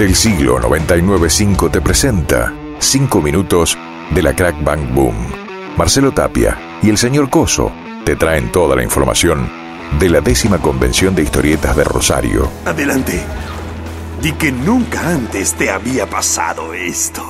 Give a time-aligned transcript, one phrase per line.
[0.00, 3.76] del siglo 995 te presenta 5 minutos
[4.10, 5.14] de la Crack Bang Boom.
[5.76, 7.70] Marcelo Tapia y el señor Coso
[8.02, 9.46] te traen toda la información
[9.98, 12.48] de la décima convención de historietas de Rosario.
[12.64, 13.20] Adelante.
[14.22, 17.22] Di que nunca antes te había pasado esto.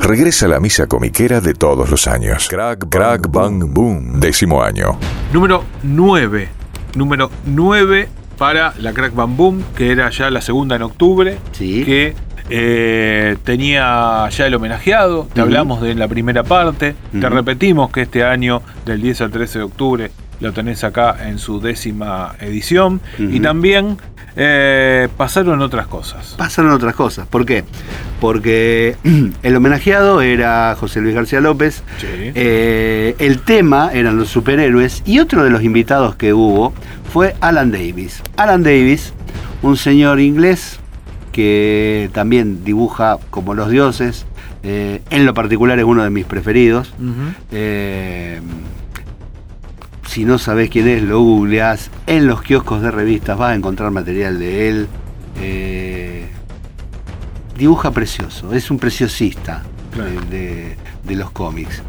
[0.00, 2.48] Regresa la misa comiquera de todos los años.
[2.48, 4.98] Crack, Crack Bang Boom, décimo año.
[5.32, 6.48] Número 9.
[6.96, 11.38] Número 9 para la Crack Bang Boom, que era ya la segunda en octubre.
[11.52, 11.84] Sí.
[11.84, 12.14] Que
[12.48, 15.28] eh, tenía ya el homenajeado.
[15.32, 16.94] Te hablamos de la primera parte.
[17.18, 21.38] Te repetimos que este año, del 10 al 13 de octubre, lo tenés acá en
[21.38, 23.00] su décima edición.
[23.18, 23.96] Y también
[24.36, 26.34] eh, pasaron otras cosas.
[26.36, 27.26] Pasaron otras cosas.
[27.26, 27.64] ¿Por qué?
[28.20, 28.96] Porque
[29.42, 31.82] el homenajeado era José Luis García López.
[31.98, 32.06] Sí.
[32.34, 35.02] eh, el tema eran los superhéroes.
[35.06, 36.72] Y otro de los invitados que hubo
[37.12, 38.22] fue Alan Davis.
[38.36, 39.12] Alan Davis,
[39.62, 40.80] un señor inglés
[41.32, 44.26] que también dibuja como los dioses.
[44.62, 46.92] eh, en lo particular es uno de mis preferidos.
[47.52, 48.40] Eh,
[50.16, 51.90] si no sabes quién es, lo googleás.
[52.06, 54.88] En los kioscos de revistas vas a encontrar material de él.
[55.38, 56.26] Eh,
[57.58, 60.08] dibuja precioso, es un preciosista Claro.
[60.30, 61.82] de, de- de los cómics.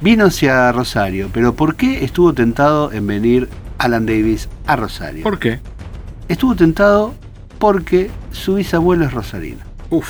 [0.00, 5.22] Vino hacia Rosario, pero ¿por qué estuvo tentado en venir Alan Davis a Rosario?
[5.22, 5.60] ¿Por qué?
[6.28, 7.12] Estuvo tentado
[7.58, 9.60] porque su bisabuelo es rosarino.
[9.90, 10.08] Uf.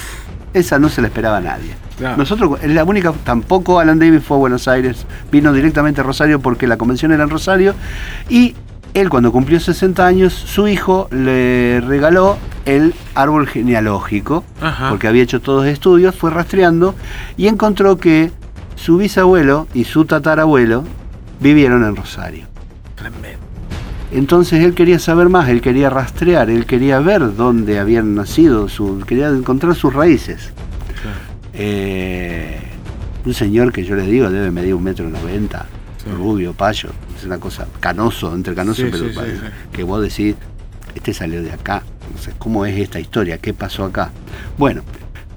[0.54, 1.74] Esa no se la esperaba a nadie.
[1.98, 2.16] Claro.
[2.16, 6.66] Nosotros, la única, tampoco Alan Davis fue a Buenos Aires, vino directamente a Rosario porque
[6.66, 7.74] la convención era en Rosario
[8.28, 8.54] y
[8.94, 14.90] él cuando cumplió 60 años, su hijo le regaló el árbol genealógico, Ajá.
[14.90, 16.94] porque había hecho todos estudios, fue rastreando
[17.36, 18.30] y encontró que
[18.76, 20.84] su bisabuelo y su tatarabuelo
[21.40, 22.46] vivieron en Rosario.
[22.94, 23.43] Tremendo.
[24.14, 29.00] Entonces él quería saber más, él quería rastrear, él quería ver dónde habían nacido, su,
[29.00, 30.52] quería encontrar sus raíces.
[31.02, 31.18] Claro.
[31.52, 32.60] Eh,
[33.24, 35.66] un señor que yo les digo debe medir un metro noventa,
[35.96, 36.10] Sí.
[36.10, 39.14] rubio, payo, es una cosa canoso, entre canoso, Sí, pero sí,
[39.72, 40.36] que vos decís,
[40.94, 41.82] este salió de acá,
[42.20, 43.38] sé, ¿cómo es esta historia?
[43.38, 44.10] ¿Qué pasó acá?
[44.58, 44.82] Bueno,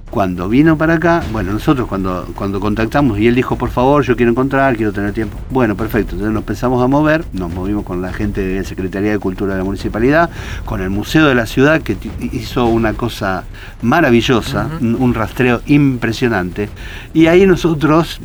[0.10, 4.16] cuando vino para acá, bueno, nosotros cuando, cuando contactamos y él dijo, por favor, yo
[4.16, 5.38] quiero encontrar, quiero tener tiempo.
[5.50, 9.12] Bueno, perfecto, entonces nos empezamos a mover, nos movimos con la gente de la Secretaría
[9.12, 10.30] de Cultura de la Municipalidad,
[10.66, 11.98] con el Museo de la Ciudad, que
[12.32, 13.44] hizo una cosa
[13.82, 16.70] maravillosa, un, un rastreo impresionante,
[17.14, 18.22] y ahí nosotros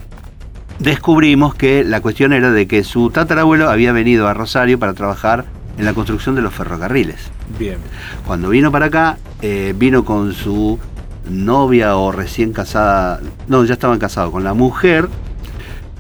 [0.79, 5.47] descubrimos que la cuestión era de que su tatarabuelo había venido a Rosario para trabajar
[5.79, 7.31] en la construcción de los ferrocarriles.
[7.59, 7.79] Bien.
[8.27, 10.79] Cuando vino para acá, eh, vino con su
[11.29, 15.09] novia o recién casada, no, ya estaban casados, con la mujer,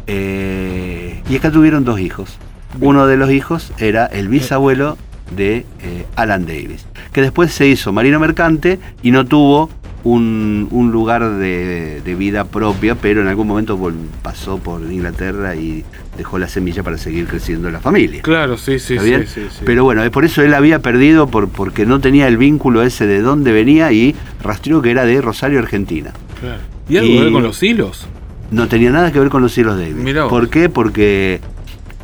[0.06, 2.38] eh, y acá tuvieron dos hijos.
[2.80, 4.96] Uno de los hijos era el bisabuelo
[5.36, 9.70] de eh, Alan Davis, que después se hizo marino mercante y no tuvo
[10.04, 13.78] un, un lugar de, de vida propia, pero en algún momento
[14.22, 15.84] pasó por Inglaterra y
[16.18, 18.20] dejó la semilla para seguir creciendo la familia.
[18.22, 19.62] Claro, sí, sí, ¿Está sí, sí, sí.
[19.64, 23.20] Pero bueno, por eso él había perdido por, porque no tenía el vínculo ese de
[23.20, 26.12] dónde venía y rastreó que era de Rosario, Argentina.
[26.40, 26.60] Claro.
[26.88, 28.06] ¿Y algo Y- que ver con los hilos?
[28.50, 29.78] No tenía nada que ver con los hilos.
[29.94, 30.30] Mirá vos.
[30.30, 30.68] ¿Por qué?
[30.68, 31.40] Porque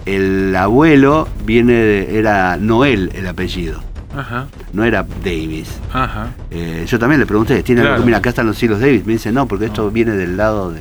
[0.07, 3.83] el abuelo viene de- era Noel el apellido,
[4.17, 5.69] Ajá, no era Davis.
[5.93, 6.29] ajá.
[6.51, 9.05] Eh, yo también le pregunté, ¿tiene algo- mira, acá están los hilos Davis.
[9.07, 9.91] Me dice, no, porque esto No.
[9.91, 10.81] viene del lado de,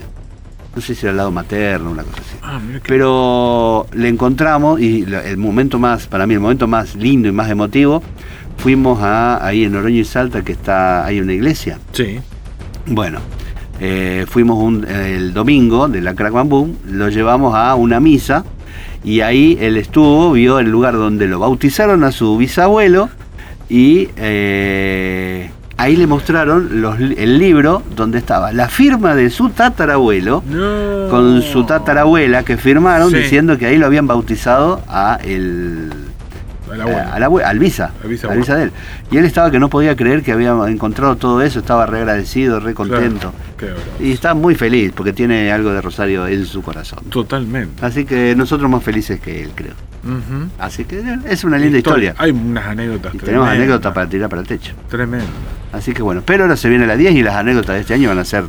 [0.75, 2.37] no sé si era el lado materno, una cosa así.
[2.41, 7.27] Ah, mira Pero le encontramos y el momento más, para mí, el momento más lindo
[7.27, 8.01] y más emotivo,
[8.57, 11.79] fuimos a ahí en Oroño y Salta, que está, hay una iglesia.
[11.91, 12.19] Sí.
[12.87, 13.19] Bueno,
[13.79, 18.45] eh, fuimos un- el domingo de la Crack Bam Boom, lo llevamos a una misa
[19.03, 23.09] y ahí él estuvo, vio el lugar donde lo bautizaron a su bisabuelo
[23.69, 30.43] y eh, ahí le mostraron los el libro donde estaba la firma de su tatarabuelo
[30.49, 31.09] No.
[31.09, 33.17] con su tatarabuela que firmaron Sí.
[33.17, 35.89] diciendo que ahí lo habían bautizado a el
[36.71, 37.45] Al abuelo.
[37.45, 38.71] al al Visa, Al Visa, al Visa de él.
[39.11, 42.59] Y él estaba que no podía creer que había encontrado todo eso, estaba re agradecido,
[42.59, 43.33] re contento.
[43.55, 43.75] Claro.
[43.99, 47.03] Y está muy feliz porque tiene algo de Rosario en su corazón.
[47.09, 47.85] Totalmente.
[47.85, 49.73] Así que nosotros más felices que él, creo.
[50.57, 52.15] Así que eh, es una linda historia.
[52.17, 54.73] Hay unas anécdotas Y tenemos anécdotas para tirar para el techo.
[54.89, 55.27] Tremendo.
[55.73, 58.09] Así que bueno, pero ahora se viene la 10 y las anécdotas de este año
[58.09, 58.45] van a ser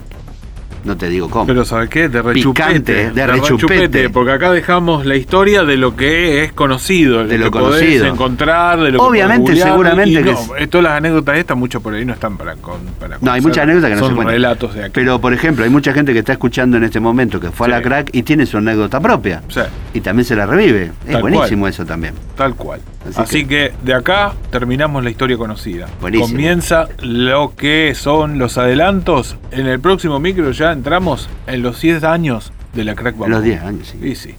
[0.85, 1.47] No te digo cómo.
[1.47, 2.09] Pero ¿sabes qué?
[2.09, 2.69] De rechupete.
[2.83, 4.11] Picante, de rechupete.
[4.11, 8.07] Porque acá dejamos la historia de lo que es conocido, De lo, que podés conocido.
[8.07, 11.81] encontrar, de lo Obviamente, que seguramente y que no, eh, todas las anécdotas estas, mucho
[11.81, 14.15] por ahí no están para, con, para No, hay muchas anécdotas que no Son se
[14.17, 14.35] cuentan.
[14.35, 14.91] relatos de aquí.
[14.95, 17.71] Pero, por ejemplo, hay mucha gente que está escuchando en este momento que fue a
[17.71, 19.43] la crack y tiene su anécdota propia.
[19.49, 19.61] Sí.
[19.95, 20.93] Y también se la revive.
[21.07, 22.15] Es buenísimo eso también.
[22.37, 22.81] Tal cual.
[23.09, 23.73] Así Así, que...
[23.83, 25.87] de acá terminamos la historia conocida.
[26.01, 26.29] Buenísimo.
[26.29, 29.37] Comienza lo que son los adelantos.
[29.51, 33.37] En el próximo micro ya entramos en los 10 años de la crack Bamboo.
[33.37, 34.07] Los 10 años, sí.
[34.07, 34.35] Y sí.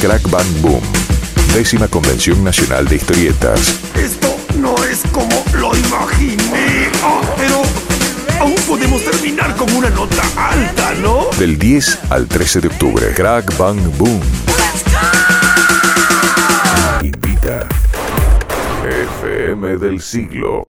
[0.00, 0.82] Crack Bang Boom.
[1.54, 3.78] Décima Convención Nacional de Historietas.
[3.94, 6.88] Esto no es como lo imaginé.
[7.02, 7.62] Ah, pero
[8.40, 11.26] aún podemos terminar con una nota alta, ¿no?
[11.38, 13.12] Del 10 al 13 de octubre.
[13.14, 14.20] Crack Bang Boom.
[17.02, 17.68] Invita.
[18.84, 20.66] FM del siglo.